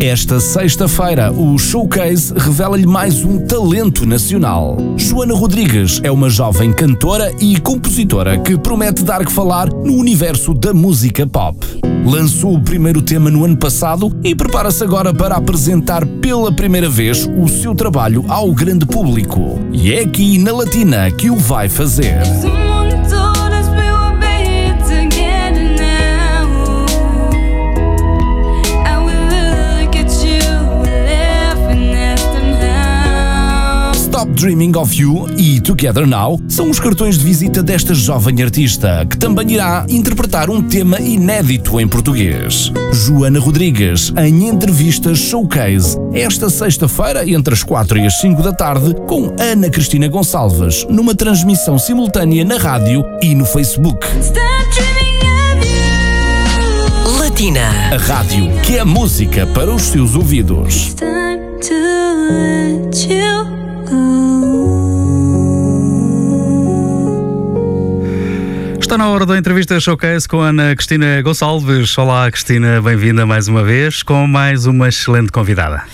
[0.00, 4.78] Esta sexta-feira, o Showcase revela-lhe mais um talento nacional.
[4.96, 10.54] Joana Rodrigues é uma jovem cantora e compositora que promete dar que falar no universo
[10.54, 11.58] da música pop.
[12.02, 17.28] Lançou o primeiro tema no ano passado e prepara-se agora para apresentar pela primeira vez
[17.36, 19.58] o seu trabalho ao grande público.
[19.70, 22.22] E é aqui na Latina que o vai fazer.
[34.40, 39.18] Dreaming of You e Together Now são os cartões de visita desta jovem artista, que
[39.18, 42.72] também irá interpretar um tema inédito em português.
[42.90, 48.94] Joana Rodrigues, em entrevista Showcase, esta sexta-feira, entre as 4 e as 5 da tarde,
[49.06, 54.06] com Ana Cristina Gonçalves, numa transmissão simultânea na rádio e no Facebook.
[57.18, 57.68] Latina.
[57.92, 60.94] A rádio que é música para os seus ouvidos.
[68.90, 71.96] Está na hora da entrevista Showcase com a Ana Cristina Gonçalves.
[71.96, 75.84] Olá, Cristina, bem-vinda mais uma vez com mais uma excelente convidada.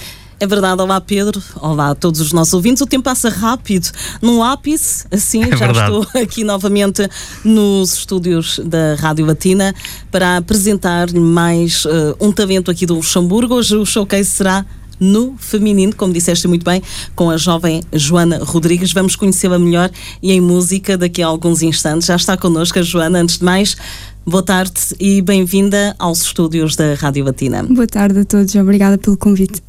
[0.40, 2.80] É verdade, olá Pedro, olá a todos os nossos ouvintes.
[2.80, 3.90] O tempo passa rápido.
[4.22, 5.94] Num lápis, assim, É já verdade.
[5.94, 7.06] estou aqui novamente
[7.44, 9.74] nos estúdios da Rádio Latina
[10.10, 13.56] para apresentar-lhe mais eh, um talento aqui do Luxemburgo.
[13.56, 14.64] Hoje o showcase será
[14.98, 16.82] no feminino, como disseste muito bem,
[17.14, 18.92] com a jovem Joana Rodrigues.
[18.92, 19.90] Vamos conhecê-la melhor
[20.22, 22.06] e em música daqui a alguns instantes.
[22.06, 23.20] Já está connosco a Joana.
[23.20, 23.76] Antes de mais,
[24.24, 27.62] boa tarde e bem-vinda aos estúdios da Rádio Latina.
[27.62, 29.62] Boa tarde a todos, obrigada pelo convite.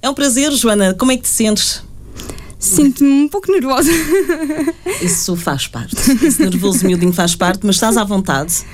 [0.00, 0.94] É um prazer, Joana.
[0.94, 1.82] Como é que te sentes?
[2.58, 3.90] Sinto-me um pouco nervosa.
[5.02, 5.96] Isso faz parte.
[6.24, 8.64] Esse nervoso miudinho faz parte, mas estás à vontade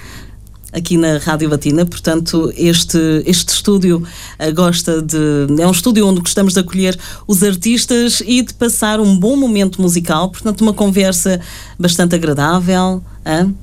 [0.73, 4.03] aqui na Rádio Latina, portanto, este, este estúdio
[4.39, 5.47] eh, gosta de.
[5.59, 9.81] É um estúdio onde gostamos de acolher os artistas e de passar um bom momento
[9.81, 11.41] musical, portanto, uma conversa
[11.79, 13.03] bastante agradável,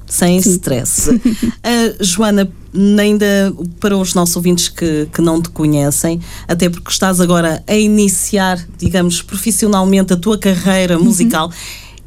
[0.08, 1.10] sem stress.
[1.64, 2.50] Ah, Joana,
[3.00, 7.76] ainda para os nossos ouvintes que, que não te conhecem, até porque estás agora a
[7.76, 11.52] iniciar, digamos, profissionalmente a tua carreira musical.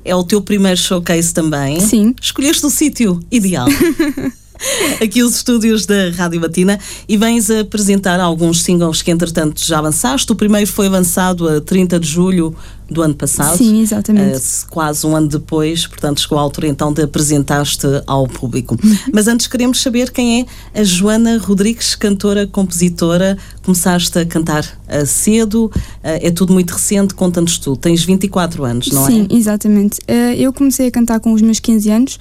[0.05, 1.81] É o teu primeiro showcase também.
[1.81, 2.15] Sim.
[2.21, 3.69] Escolheste o sítio ideal.
[5.03, 10.31] Aqui os estúdios da Rádio Batina e vens apresentar alguns singles que entretanto já lançaste.
[10.33, 12.55] O primeiro foi lançado a 30 de julho
[12.91, 13.57] do ano passado.
[13.57, 14.37] Sim, exatamente.
[14.37, 18.79] Eh, quase um ano depois, portanto chegou a altura então de apresentar-te ao público.
[18.83, 18.97] Uhum.
[19.13, 23.37] Mas antes queremos saber quem é a Joana Rodrigues, cantora, compositora.
[23.63, 25.71] Começaste a cantar eh, cedo,
[26.03, 27.77] eh, é tudo muito recente, conta-nos tu.
[27.77, 29.35] Tens 24 anos, não Sim, é?
[29.37, 30.01] exatamente.
[30.09, 32.19] Eh, Eu comecei a cantar com os meus 15 anos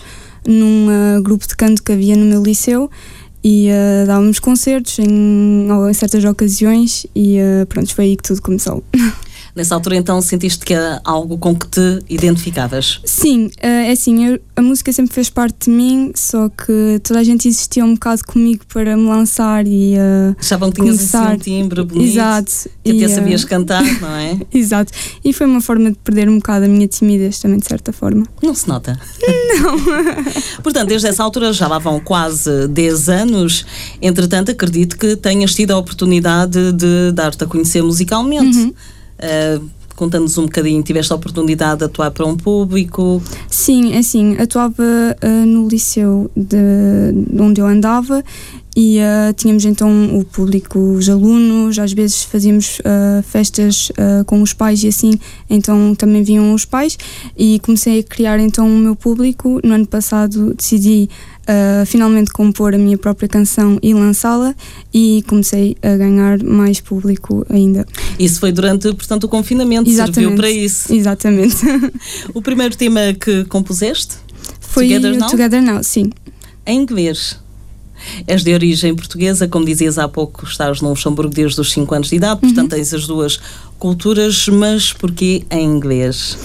[0.47, 2.90] num eh, grupo de canto que havia no meu liceu
[3.44, 8.41] e eh, dávamos concertos em, em certas ocasiões e eh, pronto, foi aí que tudo
[8.41, 8.84] começou.
[9.57, 13.01] Nessa altura então sentiste que era algo com que te identificavas?
[13.03, 17.19] Sim, eh, é assim, eu- a música sempre fez parte de mim, só que toda
[17.19, 21.07] a gente insistia um bocado comigo para me lançar e eh, Achavam que tinhas assim
[21.12, 21.34] Começar.
[21.34, 22.51] um timbre bonito, Exato.
[22.84, 24.38] que E, até eh, sabias cantar, não é?
[24.53, 24.94] Exato.
[25.25, 28.28] E foi uma forma de perder um bocado a minha timidez também, de certa forma.
[28.44, 29.00] Não se nota.
[29.59, 29.78] Não.
[30.62, 33.66] Portanto, desde essa altura já lá vão quase 10 anos.
[34.00, 38.56] Entretanto, acredito que tenhas tido a oportunidade de dar-te a conhecer musicalmente.
[38.59, 38.73] Uhum.
[39.19, 39.59] Ah,
[39.97, 43.19] Conta-nos um bocadinho, tiveste a oportunidade de atuar para um público.
[43.50, 44.83] Sim, é assim, atuava
[45.19, 46.55] ah, no liceu de,
[47.41, 48.23] onde eu andava
[48.75, 54.39] e ah, tínhamos então o público, os alunos, às vezes fazíamos ah, festas ah, com
[54.44, 55.13] os pais e assim,
[55.49, 56.95] então também vinham os pais
[57.35, 59.59] e comecei a criar então o meu público.
[59.63, 61.09] No ano passado decidi
[61.47, 64.53] ah, finalmente compor a minha própria canção e lançá-la
[64.94, 67.85] e comecei a ganhar mais público ainda.
[68.19, 70.94] Isso foi durante, portanto, o confinamento, serviu para isso.
[70.94, 71.58] Exatamente.
[72.34, 74.16] O primeiro tema que compuseste?
[74.59, 75.29] Foi Together Now?
[75.29, 76.09] Together Now, sim.
[76.66, 77.38] Em inglês.
[78.28, 82.09] És de origem portuguesa, como dizias há pouco, estás no Luxemburgo desde os 5 anos
[82.09, 83.40] de idade, portanto tens as duas
[83.79, 86.38] culturas, mas porquê em inglês?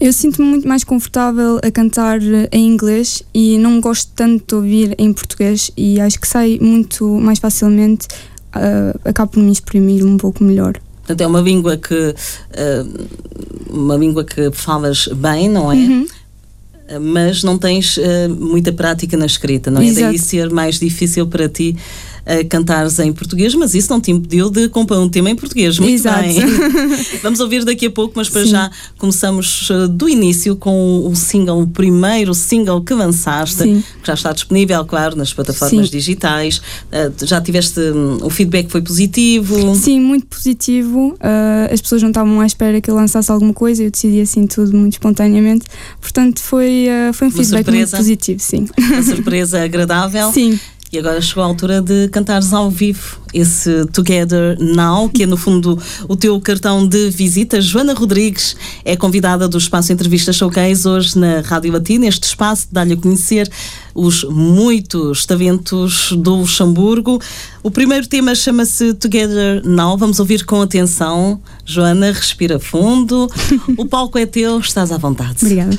[0.00, 2.20] Eu sinto-me muito mais confortável a cantar
[2.52, 7.06] em inglês e não gosto tanto de ouvir em português e acho que sai muito
[7.20, 8.06] mais facilmente,
[8.54, 10.78] uh, acabo por me exprimir um pouco melhor.
[10.98, 12.14] Portanto, é uma língua que
[12.56, 12.86] ah,
[13.68, 15.74] uma língua que falas bem, não é?
[15.74, 16.06] Uhum.
[16.88, 19.86] Ah, Mas não tens ah, muita prática na escrita, não é?
[19.86, 20.06] Exato.
[20.06, 21.76] Daí ser mais difícil para ti
[22.26, 25.78] a cantares em português, mas isso não te impediu de compor um tema em português.
[25.78, 26.22] Muito Exato.
[26.22, 26.40] bem.
[27.22, 28.50] Vamos ouvir daqui a pouco, mas para Sim.
[28.50, 33.84] já começamos uh, do início com o single, o primeiro single que lançaste, Sim.
[34.00, 35.92] que já está disponível, claro, nas plataformas Sim.
[35.92, 36.58] digitais.
[36.58, 39.74] Uh, já tiveste um, o feedback foi positivo.
[39.76, 41.16] Sim, muito positivo.
[41.20, 44.46] Ah, as pessoas não estavam à espera que eu lançasse alguma coisa, eu decidi assim
[44.46, 45.66] tudo muito espontaneamente.
[46.00, 47.96] Portanto, foi, foi um Uma feedback surpresa.
[47.96, 48.66] muito positivo, sim.
[48.78, 50.32] Uma surpresa agradável.
[50.34, 50.58] Sim,
[50.94, 55.36] E agora chegou a altura de cantares ao vivo esse Together Now, que é no
[55.36, 55.76] fundo
[56.08, 57.60] o teu cartão de visita.
[57.60, 58.54] Joana Rodrigues
[58.84, 62.06] é convidada do Espaço Entrevista Showcase hoje na Rádio Latina.
[62.06, 63.50] Este espaço dá-lhe a conhecer
[63.92, 67.20] os muitos talentos do Luxemburgo.
[67.60, 69.98] O primeiro tema chama-se Together Now.
[69.98, 71.42] Vamos ouvir com atenção.
[71.64, 73.28] Joana, respira fundo.
[73.76, 75.38] O palco é teu, estás à vontade.
[75.42, 75.76] obrigada.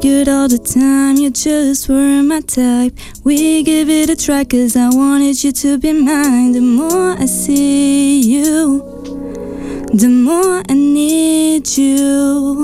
[0.00, 2.94] Argued all the time, you just weren't my type.
[3.22, 6.52] We give it a try, cause I wanted you to be mine.
[6.52, 8.80] The more I see you,
[9.92, 12.62] the more I need you.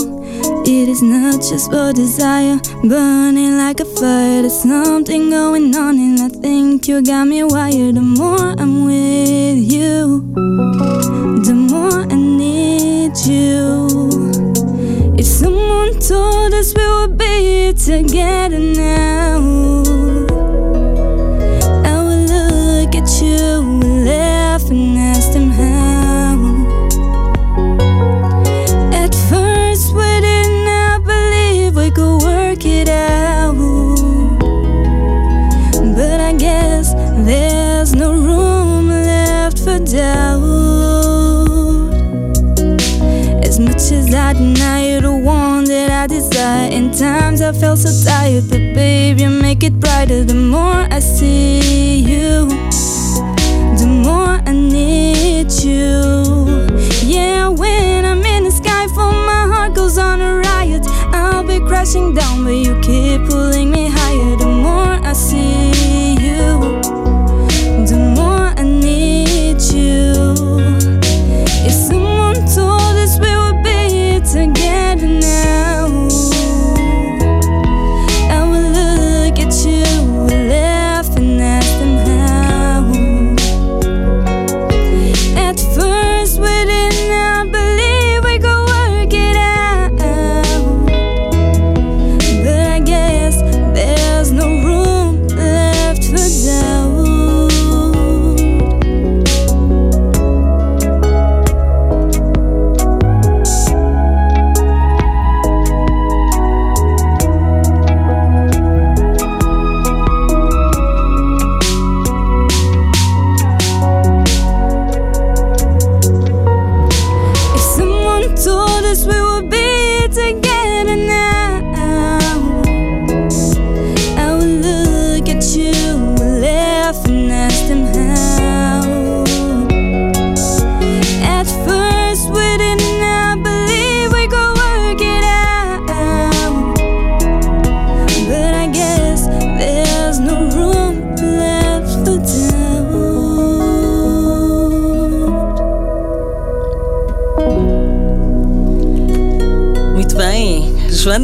[0.65, 4.41] It is not just for desire, burning like a fire.
[4.41, 7.97] There's something going on, and I think you got me wired.
[7.97, 8.56] The more
[17.87, 19.16] together now,
[46.99, 48.49] times I felt so tired.
[48.49, 52.66] But babe, you make it brighter the more I see you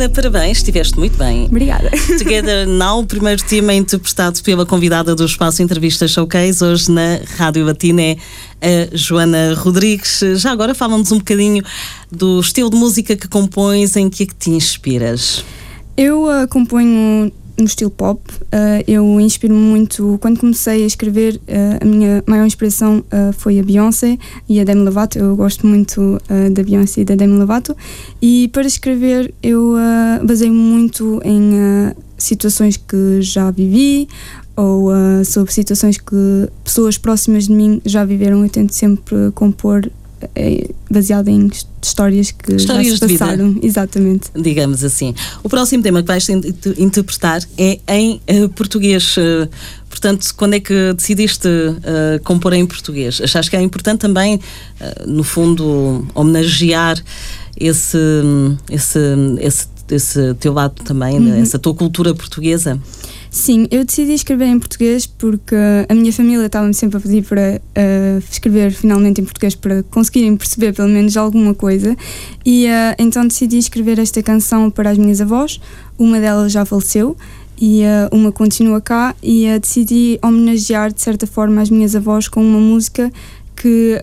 [0.02, 1.44] Joana, parabéns, estiveste muito bem.
[1.44, 1.90] Obrigada.
[2.18, 7.64] Together Now, o primeiro tema interpretado pela convidada do Espaço Entrevista Showcase, hoje na Rádio
[7.64, 8.16] Latina, é
[8.60, 10.20] a Joana Rodrigues.
[10.36, 11.62] Já agora fala-nos um bocadinho
[12.10, 15.44] do estilo de música que compões, em que é que te inspiras?
[15.96, 18.20] Eu ah, componho no estilo pop.
[18.50, 20.18] ah, eu inspiro-me muito.
[20.20, 24.18] Quando comecei a escrever, ah, a minha maior inspiração ah, foi a Beyoncé
[24.48, 25.18] e a Demi Lovato.
[25.18, 26.20] Eu gosto muito
[26.52, 27.76] da Beyoncé e da Demi Lovato.
[28.20, 29.74] E para escrever, eu
[30.24, 31.52] baseio muito em
[32.16, 34.08] situações que já vivi
[34.56, 34.90] ou
[35.24, 38.42] sobre situações que pessoas próximas de mim já viveram.
[38.42, 39.90] Eu tento sempre compor
[40.34, 43.18] eh, baseado em his- histórias que Histórias já se de vida.
[43.24, 43.56] passaram.
[43.62, 44.30] Exatamente.
[44.36, 45.14] digamos assim.
[45.42, 46.40] O próximo tema que vais in-
[46.78, 49.16] interpretar é em eh, português.
[49.18, 49.48] eh,
[49.90, 53.20] portanto, quando é que decidiste eh, compor em português?
[53.20, 54.40] Achaste que é importante também,
[55.06, 57.02] no fundo, homenagear
[57.58, 57.98] esse,
[58.70, 58.98] esse,
[59.40, 61.40] esse, esse teu lado também, né?
[61.40, 62.80] essa tua cultura portuguesa?
[63.34, 65.56] Sim, eu decidi escrever em português porque
[65.88, 70.36] a minha família estava-me sempre a pedir para uh, escrever finalmente em português para conseguirem
[70.36, 71.96] perceber pelo menos alguma coisa.
[72.44, 75.58] E uh, então decidi escrever esta canção para as minhas avós.
[75.98, 77.16] Uma delas já faleceu
[77.58, 79.16] e uh, uma continua cá.
[79.22, 83.10] E decidi homenagear de certa forma as minhas avós com uma música
[83.56, 83.98] que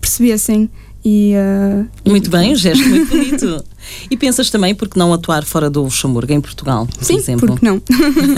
[0.00, 0.68] percebessem
[1.04, 3.64] e, uh, muito bem, um gesto muito bonito.
[4.08, 7.48] E pensas também por que não atuar fora do Luxemburgo, em Portugal, por Sim, exemplo?
[7.48, 7.82] porque não?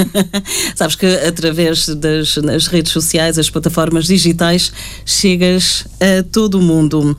[0.74, 4.72] Sabes que através das, das redes sociais, as plataformas digitais,
[5.04, 7.16] chegas a todo o mundo.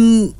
[0.00, 0.32] Um,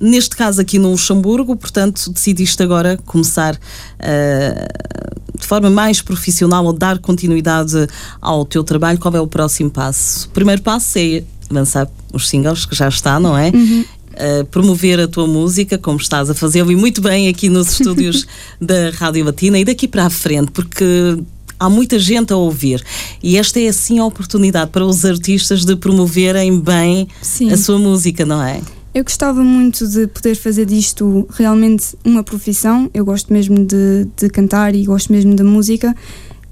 [0.00, 6.72] neste caso aqui no Luxemburgo, portanto, decidiste agora começar uh, de forma mais profissional a
[6.72, 7.86] dar continuidade
[8.22, 8.98] ao teu trabalho.
[8.98, 10.28] Qual é o próximo passo?
[10.28, 13.50] O primeiro passo é lançar os singles, que já está, não é?
[13.50, 13.84] Uhum.
[14.14, 18.26] Uh, promover a tua música, como estás a fazer, e muito bem aqui nos estúdios
[18.60, 21.18] da Rádio Latina e daqui para a frente, porque
[21.58, 22.84] há muita gente a ouvir
[23.22, 27.50] e esta é assim a oportunidade para os artistas de promoverem bem Sim.
[27.50, 28.60] a sua música, não é?
[28.94, 32.88] Eu gostava muito de poder fazer disto realmente uma profissão.
[32.94, 35.92] Eu gosto mesmo de, de cantar e gosto mesmo da música.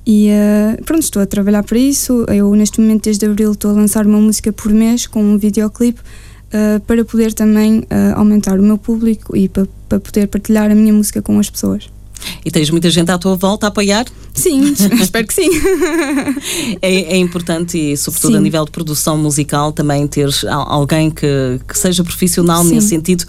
[0.07, 2.25] E uh, pronto, estou a trabalhar para isso.
[2.29, 6.01] Eu, neste momento, desde abril, estou a lançar uma música por mês com um videoclipe
[6.01, 10.75] uh, para poder também uh, aumentar o meu público e para, para poder partilhar a
[10.75, 11.89] minha música com as pessoas.
[12.45, 14.07] E tens muita gente à tua volta a apoiar?
[14.33, 15.49] Sim, espero que sim.
[16.81, 18.39] é, é, importante e, sobretudo, sim.
[18.39, 22.75] a nível de produção musical, também ter alguém que, que seja profissional sim.
[22.75, 23.25] nesse sentido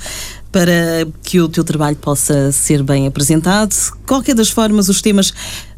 [0.51, 3.73] para que o teu trabalho possa ser bem apresentado.
[4.05, 5.33] Qualquer das formas, os temas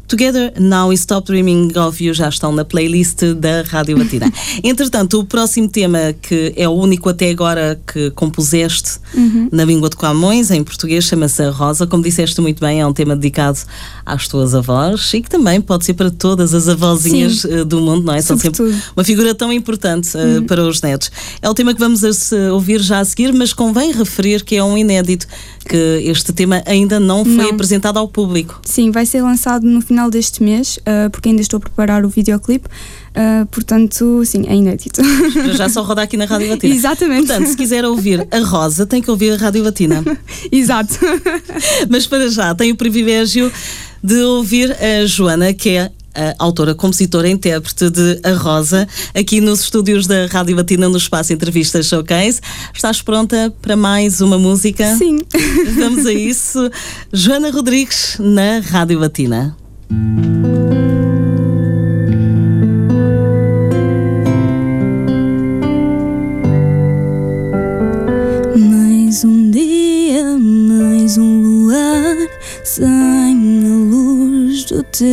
[0.08, 4.32] Together Now e Stop Dreaming of You já estão na playlist da Rádio Batina.
[4.62, 9.48] Entretanto, o próximo tema, que é o único até agora que compuseste uhum.
[9.50, 11.86] na língua de Camões, em português, chama-se Rosa.
[11.86, 13.58] Como disseste muito bem, é um tema dedicado
[14.04, 17.52] às tuas avós e que também pode ser para todas as avózinhas Sim.
[17.52, 18.22] Eh, do mundo, não é?
[18.22, 18.62] São sempre
[18.94, 20.46] uma figura tão importante uh, uhum.
[20.46, 21.10] para os netos.
[21.42, 22.02] É o tema que vamos
[22.52, 25.26] ouvir já a seguir, mas convém referir que é um inédito,
[25.68, 27.50] que este tema ainda não foi não.
[27.50, 28.60] apresentado ao público.
[28.64, 32.04] Sim, vai ser lançado no final final deste mês, uh, porque ainda estou a preparar
[32.04, 32.68] o videoclipe.
[32.68, 35.00] Uh, portanto, sim, é inédito.
[35.56, 36.74] Já só rodar aqui na Rádio Latina.
[36.74, 37.28] Exatamente.
[37.28, 40.04] Portanto, se quiser ouvir a Rosa, tem que ouvir a Rádio Latina.
[40.52, 40.94] Exato.
[41.88, 43.50] Mas para já, tenho o privilégio
[44.04, 49.60] de ouvir a Joana, que é a autora, compositora, intérprete de A Rosa, aqui nos
[49.60, 52.40] estúdios da Rádio Batina, no espaço Entrevistas Showcase.
[52.74, 54.94] Estás pronta para mais uma música?
[54.96, 55.18] Sim.
[55.74, 56.70] Vamos a isso.
[57.12, 59.56] Joana Rodrigues, na Rádio Batina.
[59.88, 60.44] Mais
[69.24, 72.16] um dia, mais um luar,
[72.64, 72.84] sem
[73.64, 75.06] a luz do teu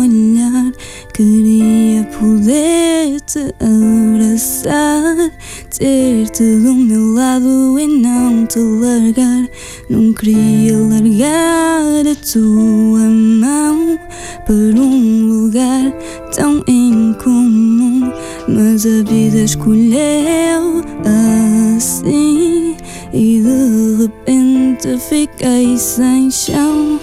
[0.00, 0.70] olhar.
[1.12, 5.32] Queria poder te abraçar,
[5.76, 9.48] ter-te do meu lado e não te largar.
[9.90, 13.98] Não queria largar a tua mão
[14.46, 15.92] para um lugar
[16.34, 18.10] tão incomum,
[18.48, 22.76] mas a vida escolheu assim
[23.12, 26.98] e de repente fiquei sem chão.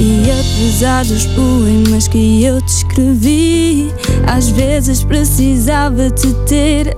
[0.00, 3.92] E apesar dos poemas que eu te escrevi,
[4.28, 6.94] às vezes precisava te ter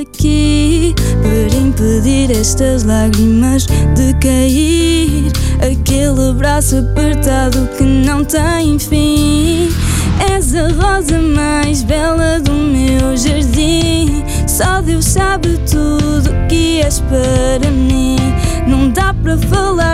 [0.00, 5.32] aqui para impedir estas lágrimas de cair.
[5.58, 9.68] Aquele braço apertado que não tem fim.
[10.32, 14.22] És a rosa mais bela do meu jardim.
[14.46, 18.16] Só Deus sabe tudo que és para mim.
[18.68, 19.93] Não dá para falar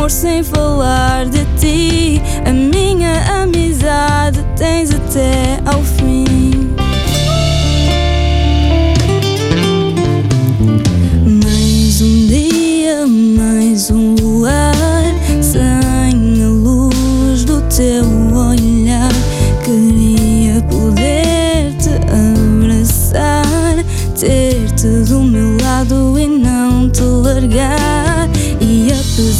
[0.00, 2.22] amor sem falar de ti.
[2.46, 6.49] A minha amizade tens até ao fim.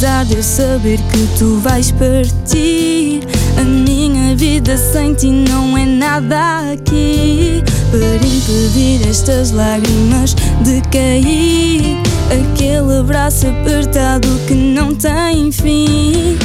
[0.01, 3.21] Apesar de eu saber que tu vais partir,
[3.55, 12.01] a minha vida sem ti não é nada aqui para impedir estas lágrimas de cair.
[12.31, 16.35] Aquele abraço apertado que não tem fim.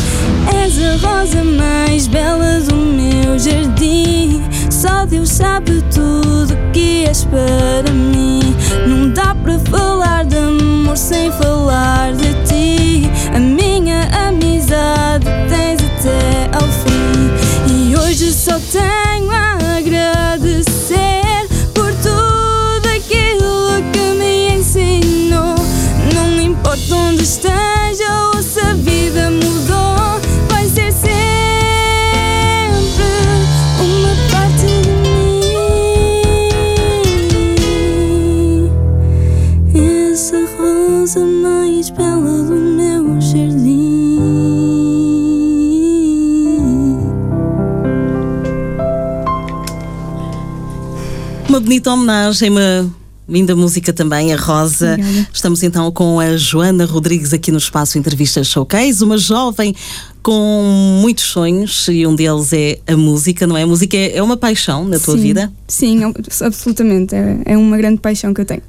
[0.63, 4.43] És a rosa mais bela do meu jardim.
[4.71, 8.55] Só Deus sabe tudo que és para mim.
[8.87, 12.56] Não dá para falar de amor sem falar de ti.
[13.37, 17.29] A minha amizade tens até ao fim.
[17.71, 25.55] E hoje só tenho a agradecer por tudo aquilo que me ensinou.
[26.15, 31.13] Não importa onde esteja ou se a vida mudou, vai ser sempre
[33.79, 34.93] uma parte de
[39.75, 40.11] mim.
[40.11, 42.36] Essa rosa mais bela
[51.67, 52.89] bonita homenagem, uma
[53.29, 54.93] linda música também, a Rosa.
[54.93, 55.29] Obrigada.
[55.33, 59.75] Estamos então com a Joana Rodrigues aqui no espaço Entrevista Showcase, uma jovem
[60.23, 63.65] com muitos sonhos e um deles é a música, não é?
[63.65, 65.23] A música é é uma paixão na tua Sim.
[65.23, 66.01] vida Sim,
[66.41, 67.17] absolutamente.
[67.17, 68.63] É, é uma grande paixão que eu tenho.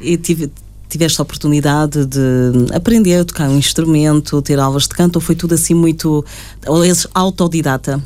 [0.00, 0.48] e tive-
[0.88, 5.34] tiveste a oportunidade de aprender a tocar um instrumento, ter aulas de canto ou foi
[5.34, 6.24] tudo assim muito
[6.68, 8.00] ou és autodidata?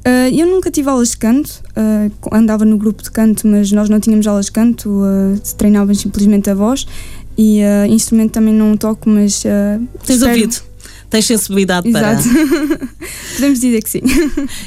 [0.00, 3.88] Uh, eu nunca tive aulas de canto, uh, andava no grupo de canto, mas nós
[3.90, 6.86] não tínhamos aulas de canto, uh, treinávamos simplesmente a voz
[7.36, 9.42] e instrumento também não toco, mas.
[10.04, 10.70] Tens espero- ouvido?
[11.08, 12.12] Tens sensibilidade para.
[12.12, 12.28] Exato.
[13.34, 14.00] Podemos dizer que sim.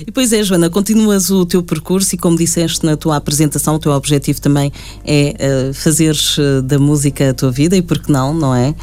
[0.05, 3.79] E pois é, Joana, continuas o teu percurso e, como disseste na tua apresentação, o
[3.79, 4.71] teu objetivo também
[5.05, 5.35] é
[5.69, 6.35] uh, fazeres
[6.65, 8.73] da música a tua vida e, por que não, não é?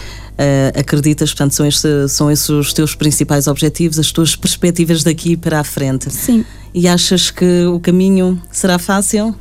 [0.40, 5.36] Uh, acreditas, portanto, são, este, são esses os teus principais objetivos, as tuas perspectivas daqui
[5.36, 6.10] para a frente.
[6.10, 6.46] Sim.
[6.72, 9.34] E achas que o caminho será fácil?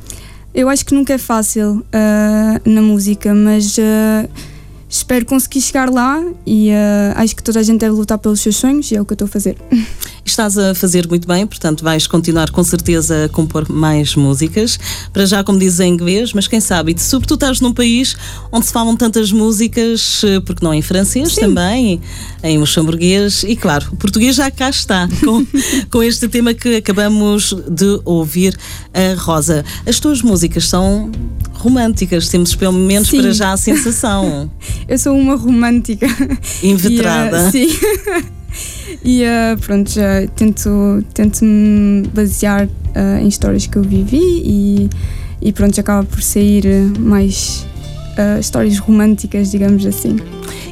[0.54, 4.28] Eu acho que nunca é fácil uh, na música, mas uh,
[4.90, 8.56] espero conseguir chegar lá e uh, acho que toda a gente deve lutar pelos seus
[8.56, 9.56] sonhos e é o que eu estou a fazer.
[10.24, 14.78] Estás a fazer muito bem, portanto vais continuar com certeza a compor mais músicas.
[15.12, 18.16] Para já, como dizes em inglês, mas quem sabe, e sobretudo estás num país
[18.52, 22.00] onde se falam tantas músicas, eh, porque não em francês também,
[22.42, 25.46] em luxemburguês e claro, o português já cá está, com,
[25.90, 28.56] com este tema que acabamos de ouvir,
[28.92, 29.64] a Rosa.
[29.86, 31.10] As tuas músicas são
[31.54, 33.20] românticas, temos pelo menos Sim.
[33.20, 34.50] para já a sensação.
[34.88, 36.06] Eu sou uma romântica.
[36.62, 37.38] Inveterada.
[37.38, 37.68] E, uh, sim.
[39.04, 44.90] e uh, pronto, já tento, tento me basear uh, em histórias que eu vivi e,
[45.40, 47.66] e pronto, acaba por sair uh, mais
[48.18, 50.16] uh, histórias românticas, digamos assim.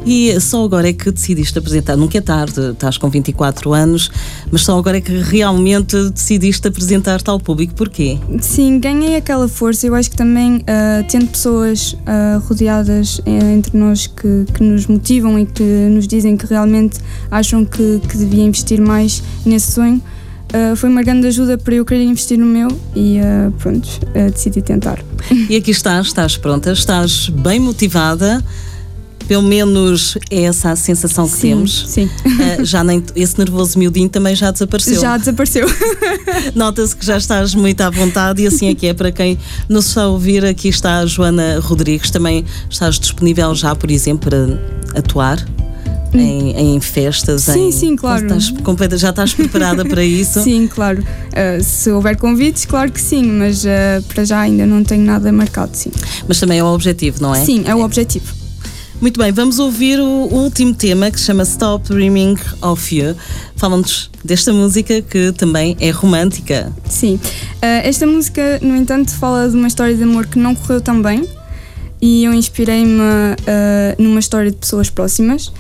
[0.07, 4.11] E só agora é que decidiste apresentar, nunca é tarde, estás com 24 anos,
[4.51, 7.75] mas só agora é que realmente decidiste apresentar-te ao público.
[7.75, 8.19] Porquê?
[8.41, 9.87] Sim, ganhei aquela força.
[9.87, 15.39] Eu acho que também, uh, tendo pessoas uh, rodeadas entre nós que, que nos motivam
[15.39, 16.99] e que nos dizem que realmente
[17.31, 20.03] acham que, que devia investir mais nesse sonho,
[20.55, 24.31] uh, foi uma grande ajuda para eu querer investir no meu e uh, pronto, uh,
[24.31, 25.03] decidi tentar.
[25.49, 28.45] E aqui estás, estás pronta, estás bem motivada.
[29.27, 31.85] Pelo menos é essa a sensação que sim, temos.
[31.87, 32.09] Sim,
[32.63, 34.99] já nem, esse nervoso miudinho também já desapareceu.
[34.99, 35.67] já desapareceu.
[36.55, 38.95] Nota-se que já estás muito à vontade e assim é que é.
[38.95, 42.11] Para quem não se está a ouvir, aqui está a Joana Rodrigues.
[42.11, 45.45] Também estás disponível já, por exemplo, para atuar
[46.15, 47.43] em, em festas?
[47.43, 48.23] Sim, em- sim, claro.
[48.27, 50.41] Estás já estás preparada para isso?
[50.49, 51.03] Sim, claro.
[51.03, 55.31] Uh, se houver convites, claro que sim, mas uh, para já ainda não tenho nada
[55.33, 55.91] marcado, sim.
[56.27, 57.45] Mas também é o objetivo, não é?
[57.45, 58.39] Sim, é o objetivo.
[59.01, 63.15] Muito bem, vamos ouvir o último tema que se chama Stop Dreaming of You.
[63.55, 66.73] Fala-nos desta música que também é romântica.
[66.89, 67.15] Sim.
[67.15, 71.01] Uh, esta música, no entanto, fala de uma história de amor que não correu tão
[71.01, 71.29] bem
[72.01, 75.53] e eu inspirei-me uh, numa história de pessoas próximas.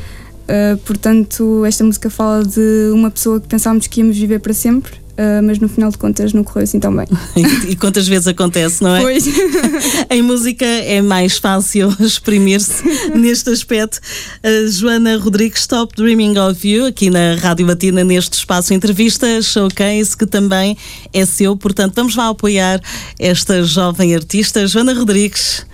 [0.48, 4.94] Uh, portanto, esta música fala de uma pessoa que pensávamos que íamos viver para sempre,
[4.94, 7.06] uh, mas no final de contas não correu assim tão bem.
[7.68, 9.02] E, quantas vezes acontece, não é?
[9.02, 9.26] Pois.
[10.08, 12.82] Em música é mais fácil exprimir-se
[13.14, 14.00] neste aspecto.
[14.42, 20.16] A Joana Rodrigues, Stop Dreaming of You, aqui na Rádio Latina, neste espaço entrevista, showcase,
[20.16, 20.78] que também
[21.12, 21.54] é seu.
[21.58, 22.80] Portanto, vamos lá apoiar
[23.18, 24.66] esta jovem artista.
[24.66, 25.66] Joana Rodrigues,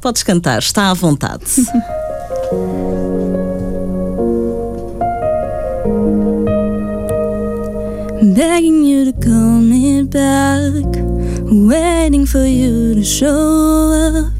[0.00, 1.44] podes cantar, está à vontade.
[8.34, 10.84] Begging you to call me back,
[11.50, 14.32] waiting for you to show up.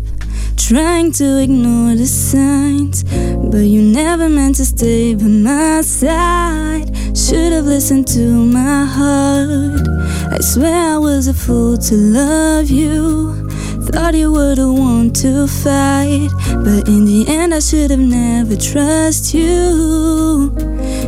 [0.57, 3.03] Trying to ignore the signs,
[3.50, 6.96] but you never meant to stay by my side.
[7.16, 9.88] Should have listened to my heart.
[10.31, 13.49] I swear I was a fool to love you.
[13.90, 16.29] I thought you the one to fight,
[16.62, 20.55] but in the end, I should have never trusted you.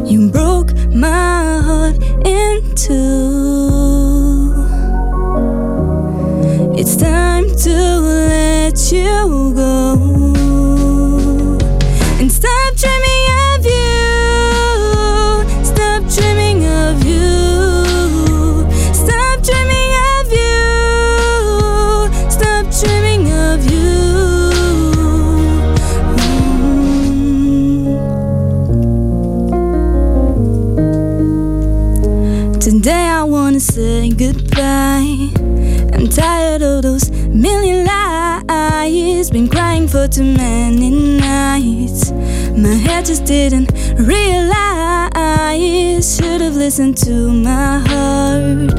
[0.05, 4.53] You broke my heart in two.
[6.77, 10.22] It's time to let you go
[33.75, 35.33] Say goodbye.
[35.95, 39.31] I'm tired of those million lies.
[39.31, 42.13] Been crying for too many nights.
[42.55, 45.17] My head just didn't realize.
[46.17, 48.79] Should've listened to my heart.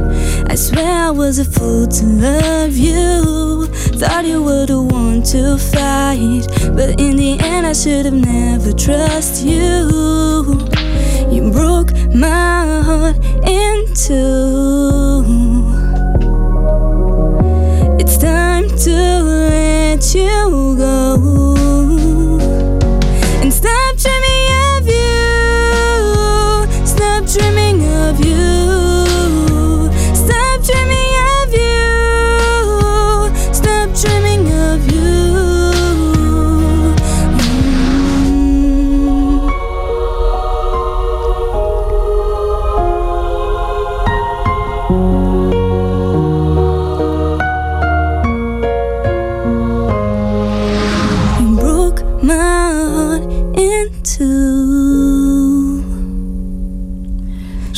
[0.51, 3.65] I swear I was a fool to love you.
[3.97, 6.45] Thought you were the one to fight.
[6.75, 10.69] But in the end, I should've never trusted you.
[11.31, 14.82] You broke my heart in two.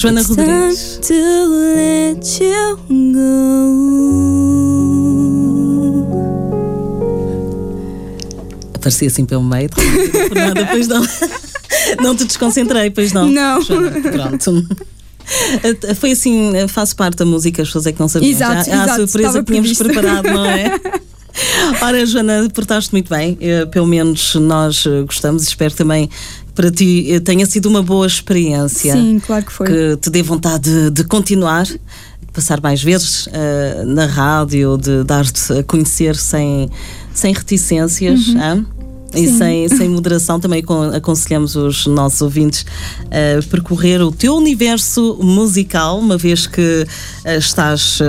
[0.06, 1.00] Joana Rodrigues.
[1.02, 1.14] to
[1.74, 2.78] let you
[3.12, 3.66] go.
[8.76, 9.84] Apareci assim pelo meio, por
[10.36, 11.02] nada, pois não.
[12.04, 13.28] Não te desconcentrei, pois não.
[13.28, 13.60] Não.
[13.64, 14.68] Joana, Pronto.
[16.00, 18.30] Foi assim, faço parte da música, as pessoas é que não sabiam.
[18.30, 20.80] Exato, Já, há a exato, surpresa que tínhamos preparado, não é?
[21.82, 26.10] Ora, Joana, portaste muito bem, eh, pelo menos nós eh, gostamos espero também
[26.56, 28.94] para ti eh, tenha sido uma boa experiência.
[28.94, 29.68] Sim, claro que foi.
[29.68, 31.80] que te dê vontade de, de continuar, de
[32.34, 36.70] passar mais vezes eh, na rádio, de dar-te a conhecer sem,
[37.14, 38.28] sem reticências.
[38.28, 38.66] E Uhum.
[39.30, 39.38] Sim.
[39.38, 42.66] sem, sem moderação, também con- aconselhamos os nossos ouvintes
[43.06, 46.86] a percorrer o teu universo musical, uma vez que
[47.24, 48.00] eh, estás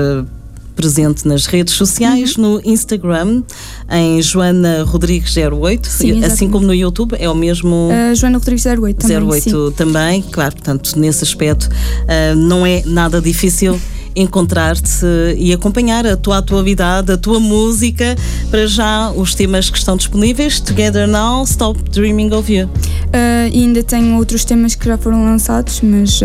[0.77, 2.43] presente nas redes sociais, Uhum.
[2.43, 3.43] no Instagram,
[3.91, 6.53] em Joana Rodrigues 08, Sim, assim exatamente.
[6.53, 7.89] como no YouTube, é o mesmo.
[8.11, 9.17] A Joana Rodrigues 08 também.
[9.19, 9.75] 08 sim.
[9.77, 11.69] também, claro, portanto, nesse aspecto
[12.07, 13.81] ah, não é nada difícil
[14.17, 15.05] encontrar-te
[15.37, 18.17] e acompanhar a tua atualidade, a tua música,
[18.51, 22.69] para já os temas que estão disponíveis, Together Now, Stop Dreaming of You.
[23.53, 26.21] E ainda tenho outros temas que já foram lançados, mas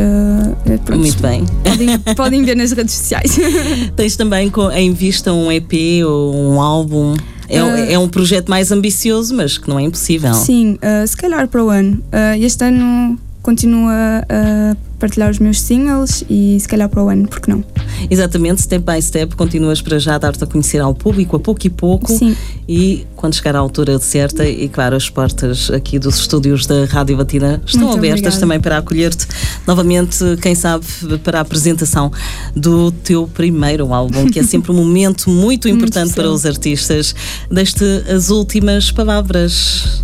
[0.86, 1.46] pronto, Muito bem.
[1.64, 3.38] Podem, podem ver nas redes sociais.
[3.96, 5.72] Tens também em vista um EP
[6.06, 7.16] ou um álbum.
[7.48, 7.92] É, Ah.
[7.92, 10.34] é um projeto mais ambicioso, mas que não é impossível.
[10.34, 12.02] Sim, ah, se calhar para o ano.
[12.12, 17.10] Ah, este ano continuo a, a partilhar os meus singles e se calhar para o
[17.10, 17.64] ano, porque não?
[18.10, 21.70] Exatamente, step by step, continuas para já dar-te a conhecer ao público, a pouco e
[21.70, 22.12] pouco.
[22.12, 22.38] Sim.
[22.70, 27.18] E quando chegar à altura certa, e claro, as portas aqui dos estúdios da Rádio
[27.18, 28.40] Batina estão Muito abertas obrigada.
[28.40, 29.28] também para acolher-te
[29.66, 30.86] novamente, quem sabe,
[31.24, 32.12] para a apresentação
[32.56, 36.34] do teu primeiro álbum, que é sempre um momento muito importante para especial.
[36.34, 37.16] os artistas.
[37.50, 40.04] Deste as últimas palavras.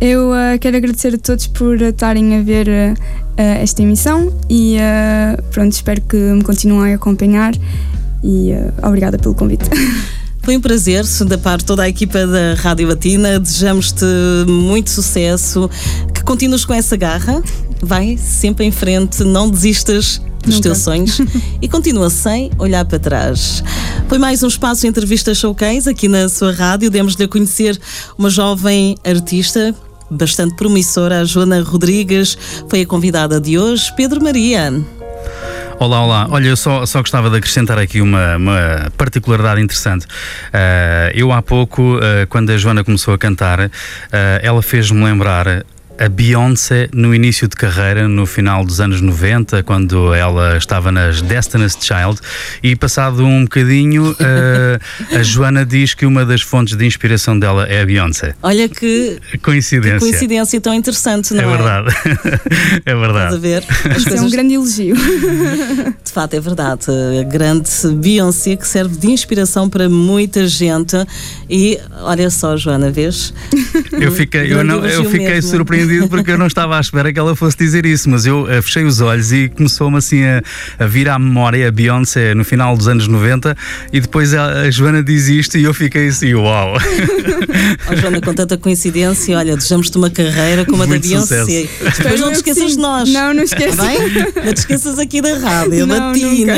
[0.00, 2.94] Eu ah, quero agradecer a todos por estarem a ver ah,
[3.36, 7.54] esta emissão e ah, pronto, espero que me continuem a acompanhar
[8.22, 9.68] e ah, obrigada pelo convite.
[10.42, 13.40] Foi um prazer, da parte toda a equipa da Rádio Batina.
[13.40, 14.04] Desejamos-te
[14.46, 15.68] muito sucesso,
[16.14, 17.42] que continues com essa garra,
[17.82, 20.62] vai sempre em frente, não desistas dos Nunca.
[20.62, 21.20] teus sonhos
[21.60, 23.64] e continua sem olhar para trás.
[24.08, 26.90] Foi mais um espaço entrevista showcase aqui na sua rádio.
[26.90, 27.76] Demos-lhe a conhecer
[28.16, 29.74] uma jovem artista.
[30.10, 32.38] Bastante promissora, a Joana Rodrigues
[32.68, 34.72] foi a convidada de hoje, Pedro Maria.
[35.78, 36.26] Olá, olá.
[36.30, 40.06] Olha, eu só, só gostava de acrescentar aqui uma, uma particularidade interessante.
[40.52, 43.70] Ah, eu há pouco, ah, quando a Joana começou a cantar, ah,
[44.42, 45.64] ela fez-me lembrar
[45.98, 51.22] a Beyoncé no início de carreira, no final dos anos 90, quando ela estava nas
[51.22, 52.20] Destiny's Child,
[52.62, 54.78] e passado um bocadinho, ah,
[55.18, 58.34] a Joana diz que uma das fontes de inspiração dela é a Beyoncé.
[58.42, 59.98] Olha que Coincidência.
[60.00, 61.56] coincidência tão interessante, não É é?
[61.56, 61.88] verdade.
[62.84, 63.38] é Estás a verdade.
[63.38, 63.64] ver?
[63.96, 64.96] Isto é um grande elogio.
[66.04, 66.86] De facto, é verdade.
[67.20, 70.96] A grande Beyoncé que serve de inspiração para muita gente.
[71.48, 73.32] E olha só, Joana, vês?
[73.92, 75.50] Eu fiquei, eu não, eu fiquei mesmo.
[75.50, 78.60] surpreendido porque eu não estava à espera que ela fosse dizer isso, mas eu eh,
[78.62, 80.42] fechei os olhos e começou-me assim a,
[80.78, 83.56] a vir à memória a Beyoncé no final dos anos 90
[83.92, 86.74] e depois a, a Joana diz isto e eu fiquei assim, uau!
[87.88, 91.40] Ó, Joana, com tanta coincidência, olha, desejamos-te uma carreira como a da Beyoncé.
[91.44, 91.68] sucesso.
[92.02, 93.08] Depois não te esqueças de nós.
[93.08, 93.44] Não, não.
[93.46, 94.44] Tá bem?
[94.44, 96.54] Não te esqueças aqui da rádio, Não, Batina,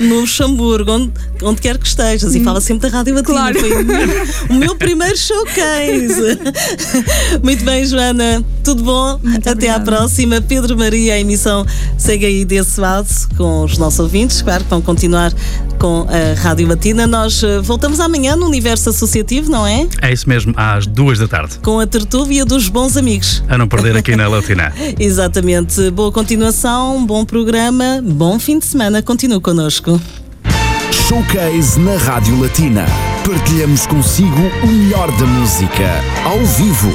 [0.00, 2.34] no Luxemburgo, onde, onde quer que estejas.
[2.34, 3.38] E fala sempre da Rádio Batina.
[3.38, 3.60] Claro.
[3.60, 3.98] Foi o meu,
[4.50, 6.38] o meu primeiro showcase.
[7.42, 8.37] Muito bem, Joana.
[8.62, 9.18] Tudo bom?
[9.22, 9.84] Muito Até à obrigada.
[9.84, 10.40] próxima.
[10.40, 11.64] Pedro Maria, a emissão
[11.96, 15.32] segue aí desse lado com os nossos ouvintes, claro que vão continuar
[15.78, 17.06] com a Rádio Latina.
[17.06, 19.86] Nós eh, voltamos amanhã no Universo Associativo, não é?
[20.02, 21.58] É isso mesmo, às duas da tarde.
[21.62, 23.42] Com a tertúlia dos bons amigos.
[23.48, 24.72] A não perder aqui na Latina.
[24.98, 25.90] Exatamente.
[25.90, 29.02] Boa continuação, bom programa, bom fim de semana.
[29.02, 30.00] Continue connosco.
[31.08, 32.84] Showcase na Rádio Latina.
[33.26, 36.92] Partilhamos consigo o melhor da música, ao vivo.